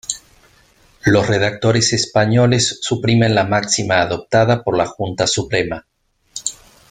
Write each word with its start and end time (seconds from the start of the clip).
Los 1.05 1.27
redactores 1.27 1.93
españoles 1.93 2.79
suprimen 2.81 3.35
la 3.35 3.43
máxima 3.43 4.01
adoptada 4.01 4.63
por 4.63 4.75
la 4.75 4.87
Junta 4.87 5.27
Suprema. 5.27 5.85